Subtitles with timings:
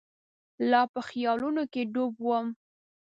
[0.71, 2.47] لا په خیالونو کې ډوب وم.